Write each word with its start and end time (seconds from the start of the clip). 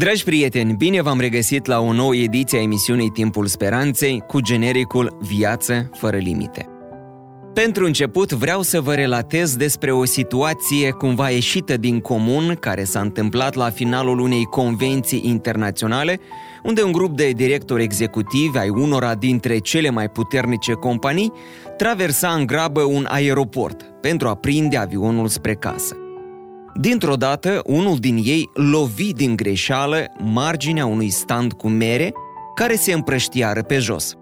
Dragi 0.00 0.24
prieteni, 0.24 0.74
bine 0.74 1.02
v-am 1.02 1.20
regăsit 1.20 1.66
la 1.66 1.80
o 1.80 1.92
nouă 1.92 2.14
ediție 2.14 2.58
a 2.58 2.62
emisiunii 2.62 3.10
Timpul 3.10 3.46
Speranței 3.46 4.22
cu 4.26 4.40
genericul 4.40 5.18
Viață 5.20 5.90
fără 5.92 6.16
limite. 6.16 6.68
Pentru 7.54 7.84
început 7.84 8.32
vreau 8.32 8.62
să 8.62 8.80
vă 8.80 8.94
relatez 8.94 9.56
despre 9.56 9.92
o 9.92 10.04
situație 10.04 10.90
cumva 10.90 11.28
ieșită 11.28 11.76
din 11.76 12.00
comun 12.00 12.56
care 12.60 12.84
s-a 12.84 13.00
întâmplat 13.00 13.54
la 13.54 13.70
finalul 13.70 14.18
unei 14.18 14.44
convenții 14.44 15.22
internaționale, 15.24 16.20
unde 16.62 16.82
un 16.82 16.92
grup 16.92 17.16
de 17.16 17.30
directori 17.30 17.82
executivi 17.82 18.58
ai 18.58 18.68
unora 18.68 19.14
dintre 19.14 19.58
cele 19.58 19.90
mai 19.90 20.08
puternice 20.08 20.72
companii 20.72 21.32
traversa 21.76 22.28
în 22.28 22.46
grabă 22.46 22.82
un 22.82 23.06
aeroport 23.08 23.82
pentru 24.00 24.28
a 24.28 24.34
prinde 24.34 24.76
avionul 24.76 25.28
spre 25.28 25.54
casă. 25.54 25.96
Dintr-o 26.74 27.14
dată, 27.14 27.62
unul 27.64 27.98
din 27.98 28.16
ei 28.24 28.50
lovi 28.54 29.12
din 29.12 29.36
greșeală 29.36 30.04
marginea 30.18 30.86
unui 30.86 31.10
stand 31.10 31.52
cu 31.52 31.68
mere 31.68 32.12
care 32.54 32.74
se 32.74 32.92
împrăștiară 32.92 33.62
pe 33.62 33.78
jos. 33.78 34.14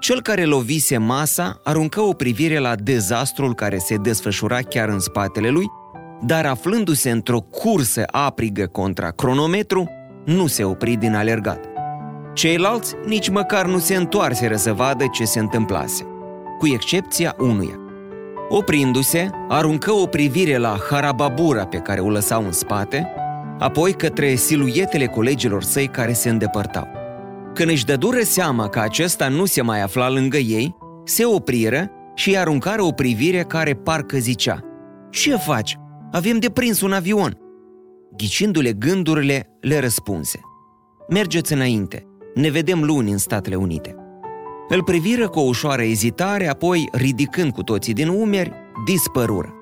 Cel 0.00 0.22
care 0.22 0.44
lovise 0.44 0.98
masa 0.98 1.60
aruncă 1.64 2.00
o 2.00 2.12
privire 2.12 2.58
la 2.58 2.74
dezastrul 2.74 3.54
care 3.54 3.78
se 3.78 3.96
desfășura 3.96 4.60
chiar 4.60 4.88
în 4.88 4.98
spatele 4.98 5.48
lui, 5.48 5.66
dar 6.26 6.46
aflându-se 6.46 7.10
într-o 7.10 7.40
cursă 7.40 8.04
aprigă 8.10 8.66
contra 8.66 9.10
cronometru, 9.10 9.90
nu 10.24 10.46
se 10.46 10.64
opri 10.64 10.96
din 10.96 11.14
alergat. 11.14 11.64
Ceilalți 12.34 12.94
nici 13.06 13.28
măcar 13.28 13.66
nu 13.66 13.78
se 13.78 13.94
întoarseră 13.94 14.56
să 14.56 14.72
vadă 14.72 15.04
ce 15.12 15.24
se 15.24 15.38
întâmplase, 15.38 16.06
cu 16.58 16.66
excepția 16.66 17.34
unuia. 17.38 17.87
Oprindu-se, 18.48 19.30
aruncă 19.48 19.92
o 19.92 20.06
privire 20.06 20.56
la 20.56 20.76
harababura 20.90 21.66
pe 21.66 21.76
care 21.76 22.00
o 22.00 22.10
lăsau 22.10 22.44
în 22.44 22.52
spate, 22.52 23.12
apoi 23.58 23.92
către 23.92 24.34
siluetele 24.34 25.06
colegilor 25.06 25.62
săi 25.62 25.86
care 25.86 26.12
se 26.12 26.28
îndepărtau. 26.28 26.88
Când 27.54 27.70
își 27.70 27.84
dădură 27.84 28.20
seama 28.20 28.68
că 28.68 28.78
acesta 28.80 29.28
nu 29.28 29.44
se 29.44 29.62
mai 29.62 29.82
afla 29.82 30.10
lângă 30.10 30.36
ei, 30.36 30.76
se 31.04 31.24
opriră 31.24 31.90
și 32.14 32.36
aruncară 32.36 32.82
o 32.82 32.90
privire 32.90 33.42
care 33.42 33.74
parcă 33.74 34.18
zicea 34.18 34.60
Ce 35.10 35.36
faci? 35.36 35.76
Avem 36.12 36.38
de 36.38 36.50
prins 36.50 36.80
un 36.80 36.92
avion!" 36.92 37.38
Ghicindu-le 38.16 38.72
gândurile, 38.72 39.56
le 39.60 39.78
răspunse 39.78 40.40
Mergeți 41.08 41.52
înainte, 41.52 42.06
ne 42.34 42.50
vedem 42.50 42.84
luni 42.84 43.10
în 43.10 43.18
Statele 43.18 43.54
Unite. 43.54 44.07
Îl 44.68 44.82
priviră 44.82 45.28
cu 45.28 45.38
o 45.38 45.42
ușoară 45.42 45.82
ezitare, 45.82 46.48
apoi, 46.48 46.88
ridicând 46.92 47.52
cu 47.52 47.62
toții 47.62 47.92
din 47.92 48.08
umeri, 48.08 48.52
dispărură. 48.86 49.52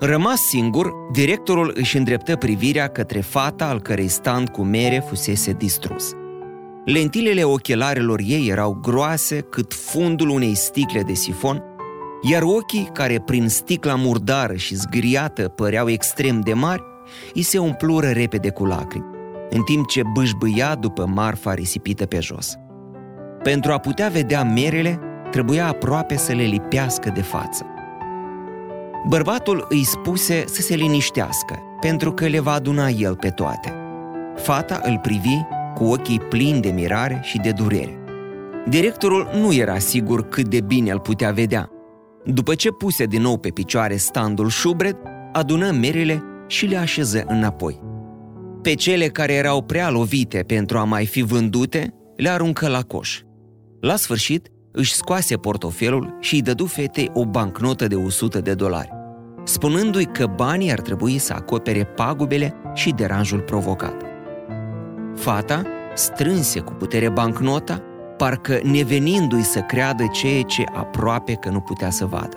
Rămas 0.00 0.40
singur, 0.40 0.92
directorul 1.12 1.72
își 1.74 1.96
îndreptă 1.96 2.36
privirea 2.36 2.88
către 2.88 3.20
fata 3.20 3.64
al 3.64 3.80
cărei 3.80 4.08
stand 4.08 4.48
cu 4.48 4.62
mere 4.62 5.04
fusese 5.08 5.52
distrus. 5.52 6.12
Lentilele 6.84 7.42
ochelarelor 7.42 8.20
ei 8.24 8.48
erau 8.48 8.78
groase 8.82 9.40
cât 9.40 9.74
fundul 9.74 10.28
unei 10.28 10.54
sticle 10.54 11.02
de 11.02 11.14
sifon, 11.14 11.62
iar 12.22 12.42
ochii, 12.42 12.90
care 12.92 13.20
prin 13.20 13.48
sticla 13.48 13.94
murdară 13.94 14.54
și 14.54 14.74
zgriată 14.74 15.48
păreau 15.48 15.88
extrem 15.88 16.40
de 16.40 16.52
mari, 16.52 16.82
îi 17.34 17.42
se 17.42 17.58
umplură 17.58 18.08
repede 18.08 18.50
cu 18.50 18.64
lacrimi, 18.64 19.06
în 19.50 19.62
timp 19.62 19.86
ce 19.86 20.02
bâșbâia 20.12 20.74
după 20.74 21.06
marfa 21.06 21.54
risipită 21.54 22.06
pe 22.06 22.18
jos. 22.20 22.58
Pentru 23.42 23.72
a 23.72 23.78
putea 23.78 24.08
vedea 24.08 24.44
merele, 24.44 24.98
trebuia 25.30 25.66
aproape 25.66 26.16
să 26.16 26.32
le 26.32 26.42
lipească 26.42 27.10
de 27.14 27.22
față. 27.22 27.66
Bărbatul 29.08 29.66
îi 29.68 29.84
spuse 29.84 30.44
să 30.46 30.62
se 30.62 30.74
liniștească, 30.74 31.58
pentru 31.80 32.12
că 32.12 32.26
le 32.26 32.40
va 32.40 32.52
aduna 32.52 32.88
el 32.88 33.16
pe 33.16 33.28
toate. 33.28 33.74
Fata 34.36 34.80
îl 34.84 34.98
privi 35.02 35.40
cu 35.74 35.84
ochii 35.84 36.20
plini 36.20 36.60
de 36.60 36.70
mirare 36.70 37.20
și 37.22 37.38
de 37.38 37.50
durere. 37.50 37.98
Directorul 38.68 39.28
nu 39.34 39.54
era 39.54 39.78
sigur 39.78 40.28
cât 40.28 40.48
de 40.48 40.60
bine 40.60 40.90
îl 40.90 41.00
putea 41.00 41.30
vedea. 41.30 41.70
După 42.24 42.54
ce 42.54 42.70
puse 42.70 43.04
din 43.04 43.22
nou 43.22 43.38
pe 43.38 43.48
picioare 43.48 43.96
standul 43.96 44.48
șubred, 44.48 44.96
adună 45.32 45.70
merele 45.70 46.22
și 46.46 46.66
le 46.66 46.76
așeză 46.76 47.24
înapoi. 47.26 47.80
Pe 48.62 48.74
cele 48.74 49.06
care 49.06 49.32
erau 49.32 49.62
prea 49.62 49.90
lovite 49.90 50.44
pentru 50.46 50.78
a 50.78 50.84
mai 50.84 51.06
fi 51.06 51.22
vândute, 51.22 51.94
le 52.16 52.28
aruncă 52.28 52.68
la 52.68 52.82
coș. 52.82 53.20
La 53.80 53.96
sfârșit, 53.96 54.48
își 54.72 54.94
scoase 54.94 55.36
portofelul 55.36 56.16
și 56.20 56.34
îi 56.34 56.42
dădu 56.42 56.66
fetei 56.66 57.10
o 57.14 57.26
bancnotă 57.26 57.86
de 57.86 57.94
100 57.94 58.40
de 58.40 58.54
dolari, 58.54 58.90
spunându-i 59.44 60.04
că 60.04 60.26
banii 60.26 60.72
ar 60.72 60.80
trebui 60.80 61.18
să 61.18 61.32
acopere 61.32 61.84
pagubele 61.84 62.54
și 62.74 62.90
deranjul 62.90 63.40
provocat. 63.40 64.02
Fata 65.14 65.62
strânse 65.94 66.60
cu 66.60 66.72
putere 66.72 67.08
bancnota, 67.08 67.82
parcă 68.16 68.60
nevenindu-i 68.62 69.42
să 69.42 69.60
creadă 69.60 70.04
ceea 70.12 70.42
ce 70.42 70.64
aproape 70.74 71.32
că 71.32 71.48
nu 71.48 71.60
putea 71.60 71.90
să 71.90 72.06
vadă. 72.06 72.36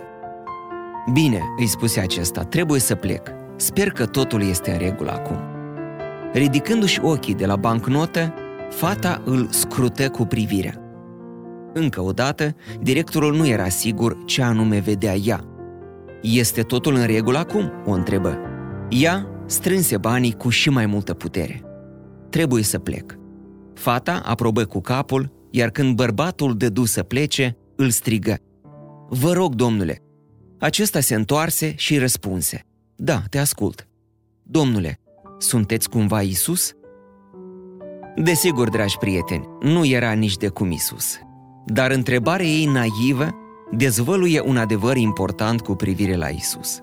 Bine, 1.12 1.40
îi 1.58 1.66
spuse 1.66 2.00
acesta, 2.00 2.42
trebuie 2.42 2.80
să 2.80 2.94
plec. 2.94 3.28
Sper 3.56 3.90
că 3.90 4.06
totul 4.06 4.42
este 4.42 4.70
în 4.70 4.78
regulă 4.78 5.10
acum. 5.10 5.38
Ridicându-și 6.32 7.00
ochii 7.02 7.34
de 7.34 7.46
la 7.46 7.56
bancnotă, 7.56 8.34
fata 8.70 9.22
îl 9.24 9.48
scrută 9.50 10.10
cu 10.10 10.26
privirea. 10.26 10.81
Încă 11.72 12.00
o 12.00 12.12
dată, 12.12 12.54
directorul 12.80 13.36
nu 13.36 13.46
era 13.46 13.68
sigur 13.68 14.24
ce 14.24 14.42
anume 14.42 14.78
vedea 14.78 15.14
ea. 15.14 15.44
Este 16.22 16.62
totul 16.62 16.94
în 16.94 17.06
regulă 17.06 17.38
acum?" 17.38 17.72
o 17.86 17.90
întrebă. 17.90 18.38
Ea 18.88 19.26
strânse 19.46 19.96
banii 19.96 20.32
cu 20.32 20.48
și 20.48 20.70
mai 20.70 20.86
multă 20.86 21.14
putere. 21.14 21.62
Trebuie 22.30 22.62
să 22.62 22.78
plec. 22.78 23.18
Fata 23.74 24.22
aprobă 24.24 24.64
cu 24.64 24.80
capul, 24.80 25.32
iar 25.50 25.70
când 25.70 25.96
bărbatul 25.96 26.56
dădu 26.56 26.84
să 26.84 27.02
plece, 27.02 27.56
îl 27.76 27.90
strigă. 27.90 28.36
Vă 29.08 29.32
rog, 29.32 29.54
domnule. 29.54 29.98
Acesta 30.58 31.00
se 31.00 31.14
întoarse 31.14 31.72
și 31.76 31.98
răspunse. 31.98 32.62
Da, 32.96 33.22
te 33.30 33.38
ascult. 33.38 33.88
Domnule, 34.42 35.00
sunteți 35.38 35.88
cumva 35.88 36.22
Isus? 36.22 36.72
Desigur, 38.16 38.68
dragi 38.68 38.98
prieteni, 38.98 39.48
nu 39.60 39.84
era 39.84 40.12
nici 40.12 40.36
de 40.36 40.48
cum 40.48 40.70
Isus. 40.70 41.18
Dar 41.64 41.90
întrebarea 41.90 42.46
ei 42.46 42.64
naivă 42.64 43.28
dezvăluie 43.70 44.40
un 44.40 44.56
adevăr 44.56 44.96
important 44.96 45.60
cu 45.60 45.74
privire 45.74 46.16
la 46.16 46.28
Isus. 46.28 46.80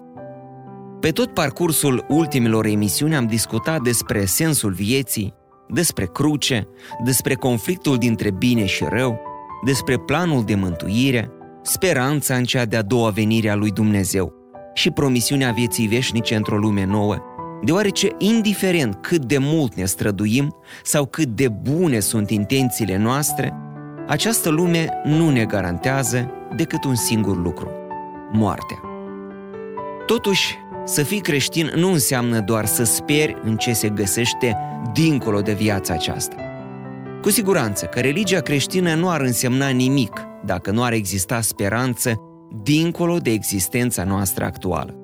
Pe 1.00 1.10
tot 1.12 1.34
parcursul 1.34 2.06
ultimilor 2.08 2.66
emisiuni 2.66 3.16
am 3.16 3.26
discutat 3.26 3.82
despre 3.82 4.26
sensul 4.26 4.72
vieții, 4.72 5.34
despre 5.68 6.06
cruce, 6.06 6.68
despre 7.04 7.34
conflictul 7.34 7.98
dintre 7.98 8.32
bine 8.32 8.66
și 8.66 8.86
rău, 8.90 9.20
despre 9.66 9.98
planul 9.98 10.44
de 10.44 10.56
mântuire, 10.56 11.32
speranța 11.62 12.36
în 12.36 12.44
cea 12.44 12.66
de-a 12.66 12.82
doua 12.82 13.10
venire 13.10 13.50
a 13.50 13.56
lui 13.56 13.72
Dumnezeu 13.72 14.34
și 14.74 14.92
promisiunea 14.92 15.52
vieții 15.52 15.88
veșnice 15.88 16.36
într-o 16.36 16.58
lume 16.58 16.86
nouă, 16.86 17.18
deoarece 17.64 18.10
indiferent 18.18 18.96
cât 19.02 19.26
de 19.26 19.38
mult 19.38 19.76
ne 19.76 19.86
străduim 19.86 20.56
sau 20.84 21.06
cât 21.06 21.28
de 21.28 21.48
bune 21.48 22.00
sunt 22.00 22.30
intențiile 22.30 22.98
noastre, 22.98 23.54
această 24.10 24.50
lume 24.50 24.90
nu 25.04 25.30
ne 25.30 25.46
garantează 25.46 26.32
decât 26.56 26.84
un 26.84 26.96
singur 26.96 27.38
lucru, 27.38 27.72
moartea. 28.32 28.80
Totuși, 30.06 30.56
să 30.86 31.04
fii 31.04 31.20
creștin 31.20 31.72
nu 31.76 31.92
înseamnă 31.92 32.40
doar 32.40 32.66
să 32.66 32.84
speri 32.84 33.38
în 33.44 33.58
ce 33.58 33.74
se 33.74 33.90
găsește 33.90 34.58
dincolo 34.94 35.42
de 35.42 35.54
viața 35.54 35.94
aceasta. 35.94 36.36
Cu 37.22 37.30
siguranță 37.30 37.86
că 37.86 38.00
religia 38.00 38.40
creștină 38.40 38.96
nu 38.96 39.10
ar 39.10 39.22
însemna 39.22 39.70
nimic 39.70 40.28
dacă 40.46 40.72
nu 40.72 40.84
ar 40.84 40.92
exista 40.92 41.42
speranță 41.42 42.22
dincolo 42.64 43.18
de 43.18 43.32
existența 43.32 44.04
noastră 44.04 44.46
actuală. 44.46 44.96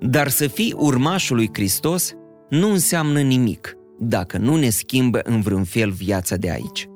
Dar 0.00 0.28
să 0.28 0.46
fii 0.46 0.74
urmașul 0.76 1.36
lui 1.36 1.50
Hristos 1.52 2.12
nu 2.48 2.70
înseamnă 2.70 3.20
nimic 3.20 3.76
dacă 3.98 4.38
nu 4.38 4.56
ne 4.56 4.68
schimbă 4.68 5.20
în 5.24 5.40
vreun 5.40 5.64
fel 5.64 5.90
viața 5.90 6.36
de 6.36 6.50
aici. 6.50 6.86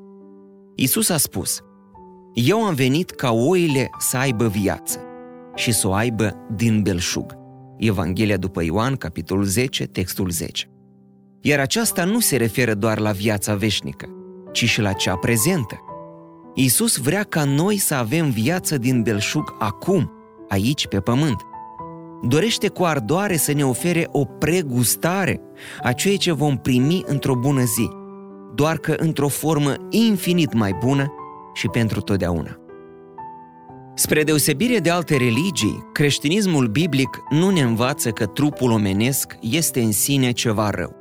Isus 0.78 1.08
a 1.08 1.16
spus, 1.16 1.60
Eu 2.34 2.64
am 2.64 2.74
venit 2.74 3.10
ca 3.10 3.30
oile 3.30 3.90
să 3.98 4.16
aibă 4.16 4.48
viață 4.48 5.00
și 5.54 5.72
să 5.72 5.88
o 5.88 5.92
aibă 5.92 6.36
din 6.56 6.82
belșug. 6.82 7.36
Evanghelia 7.76 8.36
după 8.36 8.62
Ioan, 8.62 8.96
capitolul 8.96 9.44
10, 9.44 9.84
textul 9.84 10.30
10. 10.30 10.70
Iar 11.40 11.60
aceasta 11.60 12.04
nu 12.04 12.20
se 12.20 12.36
referă 12.36 12.74
doar 12.74 12.98
la 12.98 13.10
viața 13.10 13.54
veșnică, 13.54 14.08
ci 14.52 14.64
și 14.64 14.80
la 14.80 14.92
cea 14.92 15.16
prezentă. 15.16 15.80
Iisus 16.54 16.96
vrea 16.96 17.22
ca 17.22 17.44
noi 17.44 17.76
să 17.76 17.94
avem 17.94 18.30
viață 18.30 18.78
din 18.78 19.02
belșug 19.02 19.56
acum, 19.58 20.12
aici 20.48 20.86
pe 20.86 21.00
pământ. 21.00 21.40
Dorește 22.22 22.68
cu 22.68 22.84
ardoare 22.84 23.36
să 23.36 23.52
ne 23.52 23.64
ofere 23.64 24.08
o 24.12 24.24
pregustare 24.24 25.40
a 25.82 25.92
ceea 25.92 26.16
ce 26.16 26.32
vom 26.32 26.56
primi 26.56 27.02
într-o 27.06 27.34
bună 27.34 27.64
zi, 27.64 27.88
doar 28.56 28.78
că 28.78 28.94
într-o 28.98 29.28
formă 29.28 29.74
infinit 29.90 30.52
mai 30.52 30.72
bună 30.84 31.12
și 31.54 31.68
pentru 31.68 32.00
totdeauna. 32.00 32.56
Spre 33.94 34.22
deosebire 34.22 34.78
de 34.78 34.90
alte 34.90 35.16
religii, 35.16 35.88
creștinismul 35.92 36.66
biblic 36.66 37.22
nu 37.30 37.50
ne 37.50 37.60
învață 37.60 38.10
că 38.10 38.26
trupul 38.26 38.70
omenesc 38.70 39.36
este 39.40 39.80
în 39.80 39.92
sine 39.92 40.30
ceva 40.30 40.70
rău. 40.70 40.96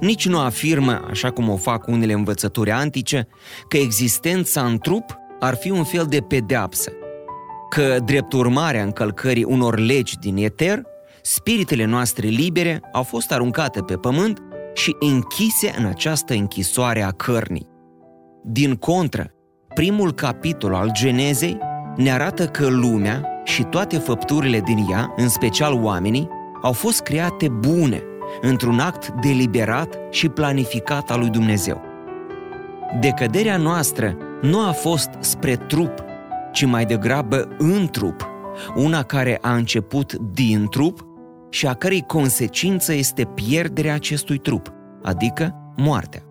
Nici 0.00 0.28
nu 0.28 0.38
afirmă, 0.38 1.04
așa 1.10 1.30
cum 1.30 1.48
o 1.48 1.56
fac 1.56 1.86
unele 1.86 2.12
învățături 2.12 2.70
antice, 2.70 3.28
că 3.68 3.76
existența 3.76 4.64
în 4.64 4.78
trup 4.78 5.04
ar 5.40 5.54
fi 5.54 5.70
un 5.70 5.84
fel 5.84 6.06
de 6.08 6.20
pedeapsă, 6.20 6.92
că, 7.70 7.96
drept 8.04 8.32
urmare 8.32 8.80
a 8.80 8.84
încălcării 8.84 9.44
unor 9.44 9.78
legi 9.78 10.18
din 10.18 10.36
eter, 10.36 10.82
spiritele 11.22 11.84
noastre 11.84 12.28
libere 12.28 12.80
au 12.92 13.02
fost 13.02 13.32
aruncate 13.32 13.80
pe 13.80 13.96
pământ 13.96 14.42
și 14.74 14.96
închise 15.00 15.74
în 15.78 15.84
această 15.84 16.34
închisoare 16.34 17.02
a 17.02 17.10
cărnii. 17.10 17.68
Din 18.44 18.74
contră, 18.74 19.30
primul 19.74 20.12
capitol 20.12 20.74
al 20.74 20.90
Genezei 20.92 21.58
ne 21.96 22.12
arată 22.12 22.46
că 22.46 22.66
lumea 22.66 23.26
și 23.44 23.62
toate 23.62 23.98
făpturile 23.98 24.60
din 24.60 24.86
ea, 24.90 25.14
în 25.16 25.28
special 25.28 25.82
oamenii, 25.82 26.28
au 26.62 26.72
fost 26.72 27.00
create 27.00 27.48
bune, 27.48 28.02
într-un 28.40 28.78
act 28.78 29.08
deliberat 29.08 29.98
și 30.10 30.28
planificat 30.28 31.10
al 31.10 31.18
lui 31.18 31.30
Dumnezeu. 31.30 31.80
Decăderea 33.00 33.56
noastră 33.56 34.16
nu 34.42 34.60
a 34.68 34.72
fost 34.72 35.08
spre 35.18 35.56
trup, 35.56 36.04
ci 36.52 36.64
mai 36.64 36.84
degrabă 36.84 37.48
în 37.58 37.88
trup, 37.90 38.28
una 38.74 39.02
care 39.02 39.38
a 39.40 39.54
început 39.54 40.14
din 40.14 40.66
trup 40.70 41.06
și 41.52 41.66
a 41.66 41.74
cărei 41.74 42.04
consecință 42.06 42.92
este 42.92 43.24
pierderea 43.24 43.94
acestui 43.94 44.38
trup, 44.38 44.72
adică 45.02 45.54
moartea. 45.76 46.22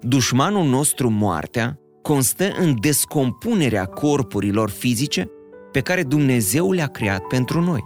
Dușmanul 0.00 0.64
nostru, 0.64 1.10
moartea, 1.10 1.78
constă 2.02 2.44
în 2.58 2.80
descompunerea 2.80 3.84
corpurilor 3.84 4.70
fizice 4.70 5.30
pe 5.72 5.80
care 5.80 6.02
Dumnezeu 6.02 6.72
le-a 6.72 6.86
creat 6.86 7.20
pentru 7.20 7.60
noi. 7.60 7.84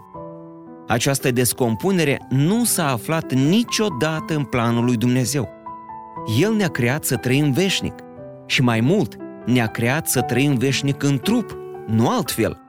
Această 0.87 1.31
descompunere 1.31 2.27
nu 2.29 2.65
s-a 2.65 2.91
aflat 2.91 3.33
niciodată 3.33 4.35
în 4.35 4.45
planul 4.45 4.85
lui 4.85 4.97
Dumnezeu. 4.97 5.49
El 6.41 6.53
ne-a 6.55 6.69
creat 6.69 7.05
să 7.05 7.17
trăim 7.17 7.53
veșnic 7.53 7.95
și 8.47 8.63
mai 8.63 8.81
mult, 8.81 9.17
ne-a 9.47 9.67
creat 9.67 10.09
să 10.09 10.21
trăim 10.21 10.55
veșnic 10.55 11.03
în 11.03 11.19
trup, 11.19 11.59
nu 11.87 12.09
altfel. 12.09 12.61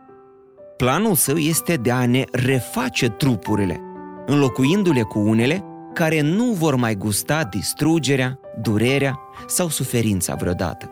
Planul 0.82 1.16
său 1.16 1.36
este 1.36 1.76
de 1.76 1.92
a 1.92 2.06
ne 2.06 2.24
reface 2.32 3.10
trupurile, 3.10 3.80
înlocuindu-le 4.26 5.02
cu 5.02 5.20
unele 5.20 5.64
care 5.94 6.22
nu 6.22 6.46
vor 6.46 6.76
mai 6.76 6.96
gusta 6.96 7.44
distrugerea, 7.44 8.40
durerea 8.62 9.20
sau 9.48 9.70
suferința 9.70 10.36
vreodată. 10.36 10.90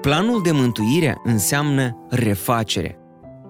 Planul 0.00 0.42
de 0.42 0.50
mântuire 0.50 1.20
înseamnă 1.24 2.06
refacere. 2.10 2.98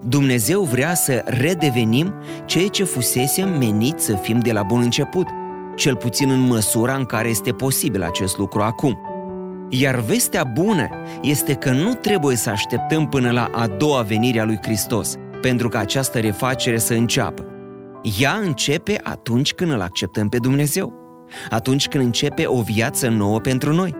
Dumnezeu 0.07 0.61
vrea 0.61 0.93
să 0.93 1.23
redevenim 1.25 2.13
ceea 2.45 2.67
ce 2.67 2.83
fusesem 2.83 3.57
menit 3.57 3.99
să 3.99 4.15
fim 4.15 4.39
de 4.39 4.51
la 4.51 4.63
bun 4.63 4.81
început, 4.81 5.27
cel 5.75 5.95
puțin 5.95 6.29
în 6.29 6.39
măsura 6.39 6.95
în 6.95 7.05
care 7.05 7.29
este 7.29 7.51
posibil 7.51 8.03
acest 8.03 8.37
lucru 8.37 8.61
acum. 8.61 8.99
Iar 9.69 9.99
vestea 9.99 10.43
bună 10.43 10.87
este 11.21 11.53
că 11.53 11.71
nu 11.71 11.93
trebuie 11.93 12.35
să 12.35 12.49
așteptăm 12.49 13.07
până 13.07 13.31
la 13.31 13.49
a 13.51 13.67
doua 13.67 14.01
venire 14.01 14.39
a 14.39 14.45
lui 14.45 14.59
Hristos 14.61 15.17
pentru 15.43 15.69
ca 15.69 15.79
această 15.79 16.19
refacere 16.19 16.77
să 16.77 16.93
înceapă. 16.93 17.45
Ea 18.19 18.33
începe 18.33 18.99
atunci 19.03 19.53
când 19.53 19.71
îl 19.71 19.81
acceptăm 19.81 20.29
pe 20.29 20.37
Dumnezeu, 20.37 20.93
atunci 21.49 21.87
când 21.87 22.03
începe 22.03 22.43
o 22.45 22.61
viață 22.61 23.09
nouă 23.09 23.39
pentru 23.39 23.73
noi. 23.73 23.95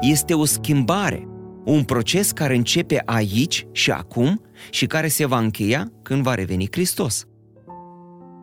Este 0.00 0.34
o 0.34 0.44
schimbare, 0.44 1.28
un 1.64 1.82
proces 1.82 2.30
care 2.30 2.54
începe 2.54 3.02
aici 3.04 3.66
și 3.72 3.90
acum 3.90 4.40
și 4.70 4.86
care 4.86 5.08
se 5.08 5.26
va 5.26 5.38
încheia 5.38 5.92
când 6.02 6.22
va 6.22 6.34
reveni 6.34 6.68
Hristos. 6.70 7.24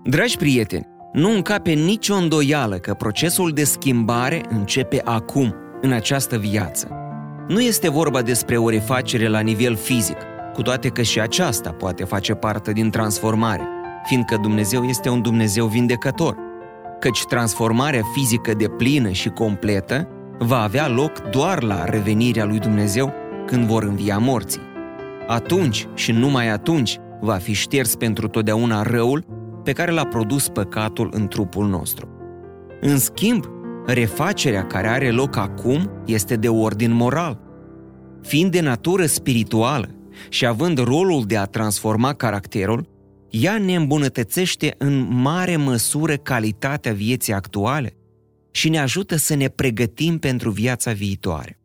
Dragi 0.04 0.38
prieteni, 0.38 0.88
nu 1.14 1.32
încape 1.32 1.72
nicio 1.72 2.16
îndoială 2.16 2.78
că 2.78 2.94
procesul 2.94 3.52
de 3.52 3.64
schimbare 3.64 4.42
începe 4.50 5.02
acum, 5.04 5.56
în 5.82 5.92
această 5.92 6.38
viață. 6.38 6.88
Nu 7.48 7.62
este 7.62 7.90
vorba 7.90 8.22
despre 8.22 8.58
o 8.58 8.70
refacere 8.70 9.28
la 9.28 9.40
nivel 9.40 9.76
fizic, 9.76 10.18
cu 10.54 10.62
toate 10.62 10.90
că 10.90 11.02
și 11.02 11.20
aceasta 11.20 11.72
poate 11.72 12.04
face 12.04 12.34
parte 12.34 12.72
din 12.72 12.90
transformare, 12.90 13.68
fiindcă 14.06 14.38
Dumnezeu 14.42 14.84
este 14.84 15.10
un 15.10 15.22
Dumnezeu 15.22 15.66
vindecător, 15.66 16.38
căci 17.00 17.26
transformarea 17.26 18.02
fizică 18.14 18.54
de 18.54 18.68
plină 18.68 19.10
și 19.10 19.30
completă 19.30 20.08
va 20.38 20.62
avea 20.62 20.88
loc 20.88 21.20
doar 21.20 21.64
la 21.64 21.86
revenirea 21.86 22.46
lui 22.46 22.60
Dumnezeu 22.60 23.14
când 23.46 23.66
vor 23.66 23.84
învia 23.84 24.18
morții. 24.18 24.62
Atunci 25.28 25.88
și 25.94 26.12
numai 26.12 26.50
atunci 26.50 27.00
va 27.22 27.36
fi 27.36 27.54
șters 27.54 27.96
pentru 27.96 28.28
totdeauna 28.28 28.82
răul 28.82 29.26
pe 29.64 29.72
care 29.72 29.92
l-a 29.92 30.06
produs 30.06 30.48
păcatul 30.48 31.10
în 31.14 31.28
trupul 31.28 31.68
nostru. 31.68 32.08
În 32.82 32.98
schimb, 32.98 33.46
refacerea 33.86 34.66
care 34.66 34.88
are 34.88 35.12
loc 35.12 35.36
acum 35.36 35.90
este 36.06 36.36
de 36.36 36.50
ordin 36.50 36.94
moral. 36.94 37.40
Fiind 38.22 38.52
de 38.52 38.62
natură 38.62 39.06
spirituală 39.06 39.90
și 40.30 40.46
având 40.46 40.78
rolul 40.78 41.24
de 41.26 41.38
a 41.38 41.46
transforma 41.46 42.14
caracterul, 42.14 42.90
ea 43.30 43.58
ne 43.58 43.76
îmbunătățește 43.76 44.76
în 44.78 45.08
mare 45.22 45.56
măsură 45.56 46.16
calitatea 46.16 46.94
vieții 46.94 47.34
actuale 47.34 47.94
și 48.52 48.70
ne 48.70 48.80
ajută 48.80 49.16
să 49.16 49.36
ne 49.36 49.48
pregătim 49.48 50.18
pentru 50.18 50.50
viața 50.50 50.92
viitoare. 50.92 51.60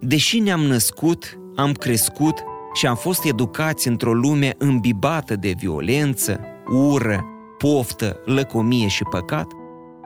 Deși 0.00 0.38
ne-am 0.38 0.60
născut, 0.60 1.38
am 1.56 1.72
crescut 1.72 2.44
și 2.74 2.86
am 2.86 2.96
fost 2.96 3.24
educați 3.24 3.88
într-o 3.88 4.12
lume 4.12 4.54
îmbibată 4.58 5.36
de 5.36 5.54
violență, 5.58 6.40
ură, 6.72 7.24
poftă, 7.58 8.20
lăcomie 8.24 8.88
și 8.88 9.02
păcat, 9.10 9.46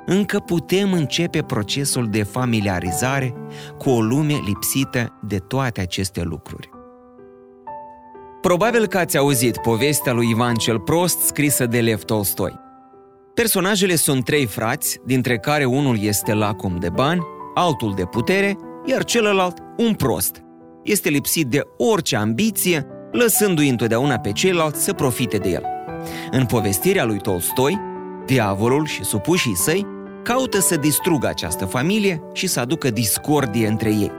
încă 0.06 0.38
putem 0.38 0.92
începe 0.92 1.42
procesul 1.42 2.08
de 2.08 2.22
familiarizare 2.22 3.34
cu 3.78 3.90
o 3.90 4.00
lume 4.00 4.34
lipsită 4.46 5.18
de 5.22 5.38
toate 5.38 5.80
aceste 5.80 6.22
lucruri. 6.22 6.73
Probabil 8.44 8.86
că 8.86 8.98
ați 8.98 9.16
auzit 9.16 9.56
povestea 9.56 10.12
lui 10.12 10.30
Ivan 10.30 10.54
cel 10.54 10.78
Prost 10.78 11.20
scrisă 11.20 11.66
de 11.66 11.80
Lev 11.80 12.02
Tolstoi. 12.02 12.60
Personajele 13.34 13.94
sunt 13.94 14.24
trei 14.24 14.46
frați, 14.46 15.00
dintre 15.06 15.38
care 15.38 15.64
unul 15.64 16.02
este 16.02 16.34
lacom 16.34 16.78
de 16.78 16.88
bani, 16.88 17.22
altul 17.54 17.94
de 17.96 18.04
putere, 18.04 18.56
iar 18.84 19.04
celălalt 19.04 19.58
un 19.76 19.94
prost. 19.94 20.42
Este 20.82 21.08
lipsit 21.08 21.46
de 21.46 21.60
orice 21.76 22.16
ambiție, 22.16 22.86
lăsându-i 23.12 23.68
întotdeauna 23.68 24.18
pe 24.18 24.32
ceilalți 24.32 24.84
să 24.84 24.92
profite 24.92 25.36
de 25.36 25.48
el. 25.48 25.64
În 26.30 26.46
povestirea 26.46 27.04
lui 27.04 27.18
Tolstoi, 27.18 27.80
diavolul 28.26 28.86
și 28.86 29.04
supușii 29.04 29.56
săi 29.56 29.86
caută 30.22 30.60
să 30.60 30.76
distrugă 30.76 31.26
această 31.26 31.64
familie 31.64 32.22
și 32.32 32.46
să 32.46 32.60
aducă 32.60 32.90
discordie 32.90 33.66
între 33.66 33.90
ei. 33.90 34.12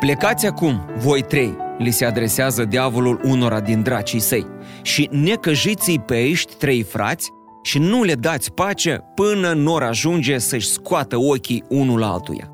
Plecați 0.00 0.46
acum, 0.46 0.86
voi 0.98 1.22
trei, 1.22 1.56
li 1.78 1.90
se 1.90 2.04
adresează 2.04 2.64
diavolul 2.64 3.20
unora 3.24 3.60
din 3.60 3.82
dracii 3.82 4.20
săi, 4.20 4.46
și 4.82 5.08
necăjiți 5.12 6.00
pe 6.06 6.14
aici 6.14 6.44
trei 6.44 6.82
frați 6.82 7.30
și 7.62 7.78
nu 7.78 8.02
le 8.02 8.14
dați 8.14 8.52
pace 8.52 9.00
până 9.14 9.52
nor 9.52 9.82
ajunge 9.82 10.38
să-și 10.38 10.68
scoată 10.68 11.16
ochii 11.16 11.64
unul 11.68 12.02
altuia. 12.02 12.50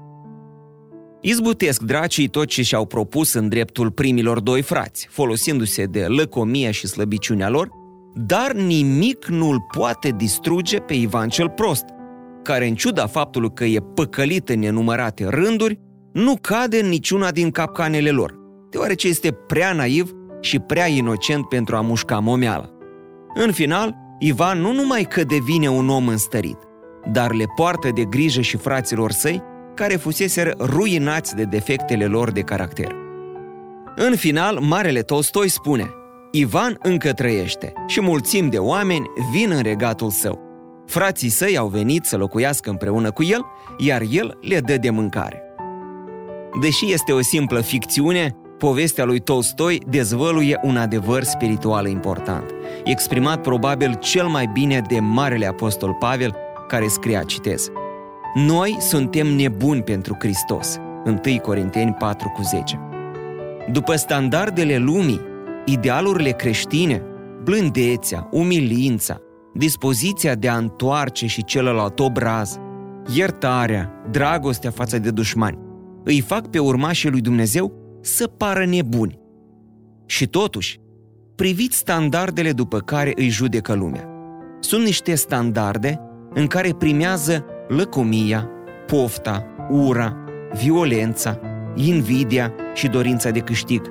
Izbutesc 1.21 1.83
dracii 1.83 2.29
tot 2.29 2.47
ce 2.47 2.62
și-au 2.62 2.87
propus 2.87 3.33
în 3.33 3.49
dreptul 3.49 3.91
primilor 3.91 4.41
doi 4.41 4.62
frați, 4.62 5.07
folosindu-se 5.11 5.85
de 5.85 6.05
lăcomia 6.09 6.71
și 6.71 6.87
slăbiciunea 6.87 7.49
lor, 7.49 7.69
dar 8.14 8.52
nimic 8.52 9.26
nu-l 9.26 9.67
poate 9.76 10.14
distruge 10.17 10.79
pe 10.79 10.95
Ivan 10.95 11.29
cel 11.29 11.49
Prost, 11.49 11.85
care 12.43 12.67
în 12.67 12.75
ciuda 12.75 13.07
faptului 13.07 13.52
că 13.55 13.64
e 13.64 13.79
păcălit 13.95 14.49
în 14.49 14.59
nenumărate 14.59 15.26
rânduri, 15.29 15.81
nu 16.12 16.37
cade 16.41 16.81
în 16.81 16.88
niciuna 16.88 17.31
din 17.31 17.50
capcanele 17.50 18.11
lor, 18.11 18.41
deoarece 18.73 19.09
este 19.09 19.31
prea 19.31 19.73
naiv 19.73 20.12
și 20.41 20.59
prea 20.59 20.87
inocent 20.87 21.49
pentru 21.49 21.76
a 21.76 21.81
mușca 21.81 22.19
momeala. 22.19 22.71
În 23.35 23.52
final, 23.52 23.97
Ivan 24.19 24.61
nu 24.61 24.73
numai 24.73 25.02
că 25.02 25.25
devine 25.25 25.69
un 25.69 25.88
om 25.88 26.09
înstărit, 26.09 26.59
dar 27.12 27.33
le 27.33 27.45
poartă 27.57 27.88
de 27.95 28.05
grijă 28.05 28.41
și 28.41 28.57
fraților 28.57 29.11
săi 29.11 29.43
care 29.75 29.97
fuseseră 29.97 30.55
ruinați 30.59 31.35
de 31.35 31.45
defectele 31.45 32.07
lor 32.07 32.31
de 32.31 32.41
caracter. 32.41 32.95
În 33.97 34.17
final, 34.17 34.59
Marele 34.61 35.00
Tolstoi 35.00 35.49
spune 35.49 35.91
Ivan 36.31 36.79
încă 36.83 37.12
trăiește 37.12 37.73
și 37.87 38.00
mulțimi 38.00 38.50
de 38.50 38.59
oameni 38.59 39.07
vin 39.33 39.50
în 39.50 39.62
regatul 39.62 40.11
său. 40.11 40.41
Frații 40.87 41.29
săi 41.29 41.57
au 41.57 41.69
venit 41.69 42.05
să 42.05 42.17
locuiască 42.17 42.71
împreună 42.71 43.11
cu 43.11 43.23
el, 43.23 43.47
iar 43.79 44.02
el 44.11 44.38
le 44.41 44.61
dă 44.61 44.76
de 44.76 44.91
mâncare. 44.91 45.43
Deși 46.61 46.93
este 46.93 47.12
o 47.12 47.21
simplă 47.21 47.61
ficțiune, 47.61 48.37
povestea 48.62 49.04
lui 49.04 49.21
Tolstoi 49.21 49.83
dezvăluie 49.88 50.61
un 50.62 50.76
adevăr 50.76 51.23
spiritual 51.23 51.87
important, 51.87 52.45
exprimat 52.85 53.40
probabil 53.40 53.95
cel 53.95 54.26
mai 54.26 54.50
bine 54.52 54.83
de 54.88 55.00
Marele 55.00 55.47
Apostol 55.47 55.97
Pavel, 55.99 56.37
care 56.69 56.87
scria, 56.87 57.23
citez, 57.23 57.69
Noi 58.35 58.76
suntem 58.81 59.26
nebuni 59.26 59.83
pentru 59.83 60.16
Hristos, 60.19 60.78
1 61.04 61.21
Corinteni 61.40 61.92
4 61.92 62.28
cu 62.28 62.42
10. 62.42 62.81
După 63.73 63.97
standardele 63.97 64.76
lumii, 64.76 65.21
idealurile 65.64 66.31
creștine, 66.31 67.02
blândețea, 67.42 68.28
umilința, 68.31 69.21
dispoziția 69.54 70.35
de 70.35 70.49
a 70.49 70.57
întoarce 70.57 71.26
și 71.26 71.45
celălalt 71.45 71.99
obraz, 71.99 72.57
iertarea, 73.14 73.92
dragostea 74.11 74.71
față 74.71 74.99
de 74.99 75.11
dușmani, 75.11 75.59
îi 76.04 76.21
fac 76.21 76.47
pe 76.47 76.59
urmașii 76.59 77.11
lui 77.11 77.21
Dumnezeu 77.21 77.82
să 78.02 78.26
pară 78.26 78.64
nebuni. 78.66 79.18
Și 80.06 80.26
totuși, 80.26 80.80
priviți 81.35 81.76
standardele 81.76 82.52
după 82.52 82.78
care 82.78 83.12
îi 83.14 83.28
judecă 83.28 83.75
lumea. 83.75 84.09
Sunt 84.61 84.85
niște 84.85 85.14
standarde 85.14 86.00
în 86.35 86.47
care 86.47 86.75
primează 86.78 87.44
lăcomia, 87.68 88.49
pofta, 88.87 89.47
ura, 89.71 90.16
violența, 90.62 91.40
invidia 91.75 92.54
și 92.75 92.88
dorința 92.88 93.30
de 93.30 93.40
câștig, 93.40 93.82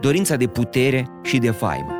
dorința 0.00 0.36
de 0.36 0.46
putere 0.46 1.08
și 1.22 1.38
de 1.38 1.50
faimă. 1.50 1.92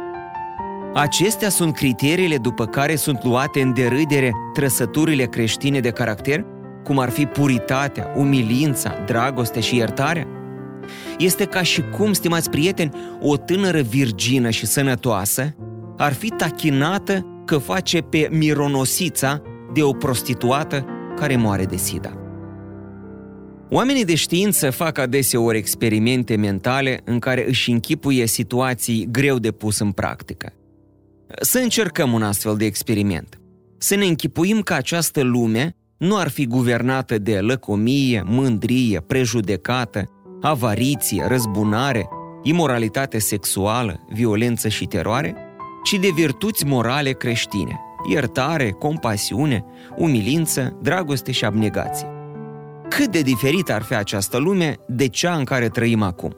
Acestea 0.94 1.48
sunt 1.48 1.74
criteriile 1.74 2.36
după 2.36 2.66
care 2.66 2.96
sunt 2.96 3.24
luate 3.24 3.60
în 3.60 3.74
derâdere 3.74 4.32
trăsăturile 4.52 5.24
creștine 5.24 5.80
de 5.80 5.90
caracter, 5.90 6.44
cum 6.84 6.98
ar 6.98 7.10
fi 7.10 7.26
puritatea, 7.26 8.12
umilința, 8.16 8.94
dragostea 9.06 9.60
și 9.60 9.76
iertarea? 9.76 10.26
Este 11.18 11.44
ca 11.44 11.62
și 11.62 11.82
cum, 11.96 12.12
stimați 12.12 12.50
prieteni, 12.50 12.92
o 13.20 13.36
tânără 13.36 13.80
virgină 13.80 14.50
și 14.50 14.66
sănătoasă 14.66 15.54
ar 15.96 16.12
fi 16.12 16.28
tachinată 16.28 17.26
că 17.44 17.58
face 17.58 18.00
pe 18.00 18.28
mironosița 18.30 19.42
de 19.72 19.82
o 19.82 19.92
prostituată 19.92 20.86
care 21.16 21.36
moare 21.36 21.64
de 21.64 21.76
sida. 21.76 22.18
Oamenii 23.70 24.04
de 24.04 24.14
știință 24.14 24.70
fac 24.70 24.98
adeseori 24.98 25.58
experimente 25.58 26.36
mentale 26.36 27.00
în 27.04 27.18
care 27.18 27.48
își 27.48 27.70
închipuie 27.70 28.26
situații 28.26 29.08
greu 29.10 29.38
de 29.38 29.50
pus 29.50 29.78
în 29.78 29.92
practică. 29.92 30.52
Să 31.40 31.58
încercăm 31.58 32.12
un 32.12 32.22
astfel 32.22 32.56
de 32.56 32.64
experiment. 32.64 33.40
Să 33.78 33.94
ne 33.94 34.04
închipuim 34.04 34.60
că 34.60 34.72
această 34.72 35.22
lume 35.22 35.76
nu 35.98 36.16
ar 36.16 36.28
fi 36.28 36.46
guvernată 36.46 37.18
de 37.18 37.38
lăcomie, 37.38 38.22
mândrie, 38.26 39.00
prejudecată, 39.00 40.10
avariție, 40.46 41.24
răzbunare, 41.26 42.08
imoralitate 42.42 43.18
sexuală, 43.18 44.00
violență 44.08 44.68
și 44.68 44.86
teroare, 44.86 45.36
ci 45.84 45.98
de 45.98 46.08
virtuți 46.14 46.66
morale 46.66 47.12
creștine, 47.12 47.80
iertare, 48.10 48.70
compasiune, 48.70 49.64
umilință, 49.96 50.78
dragoste 50.82 51.32
și 51.32 51.44
abnegație. 51.44 52.08
Cât 52.88 53.06
de 53.06 53.20
diferită 53.20 53.72
ar 53.72 53.82
fi 53.82 53.94
această 53.94 54.38
lume 54.38 54.76
de 54.86 55.08
cea 55.08 55.34
în 55.34 55.44
care 55.44 55.68
trăim 55.68 56.02
acum? 56.02 56.36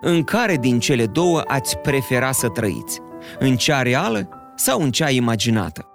În 0.00 0.22
care 0.22 0.56
din 0.56 0.78
cele 0.78 1.06
două 1.06 1.42
ați 1.46 1.78
prefera 1.78 2.32
să 2.32 2.48
trăiți? 2.48 3.00
În 3.38 3.56
cea 3.56 3.82
reală 3.82 4.28
sau 4.56 4.82
în 4.82 4.90
cea 4.90 5.10
imaginată? 5.10 5.86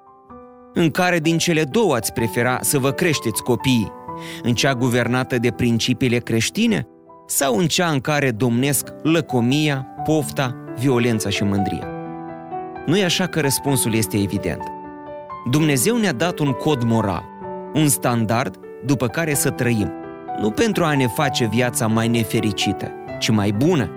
În 0.74 0.90
care 0.90 1.20
din 1.20 1.38
cele 1.38 1.64
două 1.64 1.96
ați 1.96 2.14
prefera 2.14 2.58
să 2.62 2.80
vă 2.80 2.92
creșteți 2.92 3.44
copiii? 3.44 3.92
În 4.44 4.54
cea 4.54 4.74
guvernată 4.74 5.38
de 5.38 5.52
principiile 5.52 6.18
creștine 6.18 6.88
sau 7.30 7.58
în 7.58 7.68
cea 7.68 7.90
în 7.90 8.00
care 8.00 8.32
domnesc 8.32 8.88
lăcomia, 9.04 9.88
pofta, 10.04 10.56
violența 10.78 11.30
și 11.30 11.44
mândria? 11.44 11.88
Nu 12.86 12.98
e 12.98 13.04
așa 13.04 13.28
că 13.28 13.40
răspunsul 13.40 13.94
este 13.94 14.18
evident. 14.18 14.64
Dumnezeu 15.50 15.98
ne-a 15.98 16.14
dat 16.14 16.40
un 16.40 16.52
cod 16.52 16.84
moral, 16.84 17.24
un 17.74 17.88
standard 17.88 18.60
după 18.86 19.08
care 19.08 19.34
să 19.34 19.50
trăim, 19.50 19.92
nu 20.40 20.52
pentru 20.52 20.84
a 20.84 20.96
ne 20.96 21.08
face 21.08 21.46
viața 21.46 21.88
mai 21.88 22.08
nefericită, 22.08 22.92
ci 23.20 23.30
mai 23.30 23.52
bună. 23.52 23.90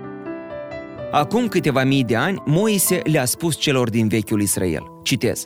Acum 1.11 1.47
câteva 1.47 1.83
mii 1.83 2.03
de 2.03 2.15
ani, 2.15 2.41
Moise 2.45 3.01
le-a 3.03 3.25
spus 3.25 3.57
celor 3.57 3.89
din 3.89 4.07
vechiul 4.07 4.41
Israel, 4.41 4.83
citez, 5.03 5.45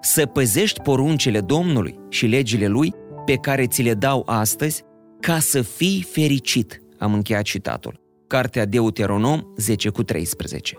să 0.00 0.26
păzești 0.26 0.80
poruncile 0.80 1.40
Domnului 1.40 1.98
și 2.08 2.26
legile 2.26 2.66
Lui 2.66 2.94
pe 3.24 3.34
care 3.34 3.66
ți 3.66 3.82
le 3.82 3.94
dau 3.94 4.22
astăzi, 4.26 4.82
ca 5.20 5.38
să 5.38 5.62
fii 5.62 6.06
fericit. 6.10 6.81
Am 7.02 7.14
încheiat 7.14 7.42
citatul. 7.42 8.00
Cartea 8.26 8.64
Deuteronom 8.64 9.40
10 9.56 9.88
cu 9.88 10.02
13. 10.02 10.76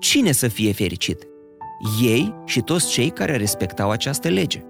Cine 0.00 0.32
să 0.32 0.48
fie 0.48 0.72
fericit? 0.72 1.26
Ei 2.02 2.34
și 2.44 2.60
toți 2.60 2.90
cei 2.90 3.10
care 3.10 3.36
respectau 3.36 3.90
această 3.90 4.28
lege. 4.28 4.62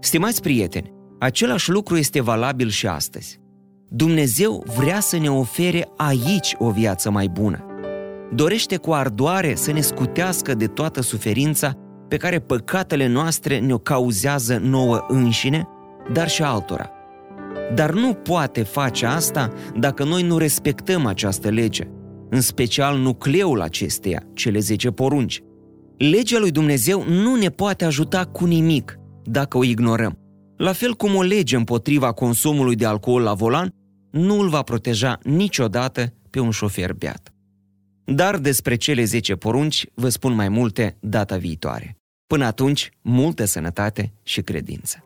Stimați 0.00 0.42
prieteni, 0.42 0.92
același 1.18 1.70
lucru 1.70 1.96
este 1.96 2.20
valabil 2.20 2.68
și 2.68 2.86
astăzi. 2.86 3.40
Dumnezeu 3.88 4.64
vrea 4.76 5.00
să 5.00 5.18
ne 5.18 5.30
ofere 5.30 5.88
aici 5.96 6.54
o 6.58 6.70
viață 6.70 7.10
mai 7.10 7.28
bună. 7.28 7.64
Dorește 8.34 8.76
cu 8.76 8.92
ardoare 8.92 9.54
să 9.54 9.72
ne 9.72 9.80
scutească 9.80 10.54
de 10.54 10.66
toată 10.66 11.00
suferința 11.00 11.72
pe 12.08 12.16
care 12.16 12.38
păcatele 12.38 13.06
noastre 13.06 13.58
ne-o 13.58 13.78
cauzează 13.78 14.58
nouă 14.62 15.04
înșine, 15.08 15.68
dar 16.12 16.28
și 16.28 16.42
altora. 16.42 16.90
Dar 17.74 17.92
nu 17.92 18.14
poate 18.14 18.62
face 18.62 19.06
asta 19.06 19.52
dacă 19.78 20.04
noi 20.04 20.22
nu 20.22 20.38
respectăm 20.38 21.06
această 21.06 21.48
lege, 21.48 21.88
în 22.30 22.40
special 22.40 22.98
nucleul 22.98 23.60
acesteia, 23.60 24.22
cele 24.34 24.58
10 24.58 24.90
porunci. 24.90 25.42
Legea 25.96 26.38
lui 26.38 26.50
Dumnezeu 26.50 27.04
nu 27.08 27.34
ne 27.34 27.48
poate 27.48 27.84
ajuta 27.84 28.24
cu 28.24 28.44
nimic 28.44 28.98
dacă 29.24 29.58
o 29.58 29.64
ignorăm. 29.64 30.18
La 30.56 30.72
fel 30.72 30.94
cum 30.94 31.14
o 31.14 31.22
lege 31.22 31.56
împotriva 31.56 32.12
consumului 32.12 32.74
de 32.74 32.86
alcool 32.86 33.22
la 33.22 33.34
volan 33.34 33.70
nu 34.10 34.40
îl 34.40 34.48
va 34.48 34.62
proteja 34.62 35.18
niciodată 35.22 36.12
pe 36.30 36.40
un 36.40 36.50
șofer 36.50 36.92
beat. 36.92 37.30
Dar 38.04 38.36
despre 38.36 38.76
cele 38.76 39.04
10 39.04 39.36
porunci 39.36 39.86
vă 39.94 40.08
spun 40.08 40.34
mai 40.34 40.48
multe 40.48 40.96
data 41.00 41.36
viitoare. 41.36 41.96
Până 42.26 42.44
atunci, 42.44 42.90
multă 43.02 43.44
sănătate 43.44 44.12
și 44.22 44.40
credință. 44.42 45.05